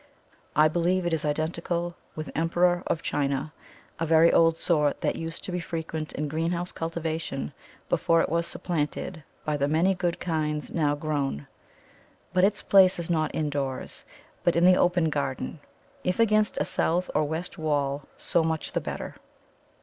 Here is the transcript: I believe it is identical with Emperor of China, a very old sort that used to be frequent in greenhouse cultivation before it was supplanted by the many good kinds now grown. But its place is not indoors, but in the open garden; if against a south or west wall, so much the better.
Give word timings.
I 0.55 0.67
believe 0.67 1.05
it 1.05 1.13
is 1.13 1.23
identical 1.25 1.93
with 2.15 2.31
Emperor 2.33 2.81
of 2.87 3.03
China, 3.03 3.53
a 3.99 4.05
very 4.07 4.33
old 4.33 4.57
sort 4.57 5.01
that 5.01 5.15
used 5.15 5.43
to 5.43 5.51
be 5.51 5.59
frequent 5.59 6.11
in 6.13 6.27
greenhouse 6.27 6.71
cultivation 6.71 7.53
before 7.87 8.19
it 8.19 8.27
was 8.29 8.47
supplanted 8.47 9.21
by 9.45 9.57
the 9.57 9.67
many 9.67 9.93
good 9.93 10.19
kinds 10.19 10.71
now 10.71 10.95
grown. 10.95 11.45
But 12.33 12.43
its 12.43 12.63
place 12.63 12.97
is 12.97 13.11
not 13.11 13.35
indoors, 13.35 14.03
but 14.43 14.55
in 14.55 14.65
the 14.65 14.75
open 14.75 15.11
garden; 15.11 15.59
if 16.03 16.19
against 16.19 16.57
a 16.57 16.65
south 16.65 17.11
or 17.13 17.23
west 17.25 17.59
wall, 17.59 18.07
so 18.17 18.43
much 18.43 18.71
the 18.71 18.81
better. 18.81 19.17